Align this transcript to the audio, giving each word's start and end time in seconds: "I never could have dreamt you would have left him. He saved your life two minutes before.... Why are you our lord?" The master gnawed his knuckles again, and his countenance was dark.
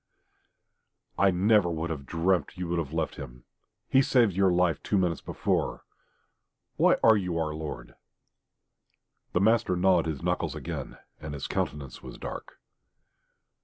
"I 1.19 1.29
never 1.29 1.71
could 1.71 1.91
have 1.91 2.07
dreamt 2.07 2.57
you 2.57 2.67
would 2.69 2.79
have 2.79 2.91
left 2.91 3.17
him. 3.17 3.43
He 3.87 4.01
saved 4.01 4.33
your 4.33 4.51
life 4.51 4.81
two 4.81 4.97
minutes 4.97 5.21
before.... 5.21 5.83
Why 6.75 6.95
are 7.03 7.15
you 7.15 7.37
our 7.37 7.53
lord?" 7.53 7.93
The 9.33 9.41
master 9.41 9.75
gnawed 9.75 10.07
his 10.07 10.23
knuckles 10.23 10.55
again, 10.55 10.97
and 11.19 11.35
his 11.35 11.45
countenance 11.45 12.01
was 12.01 12.17
dark. 12.17 12.53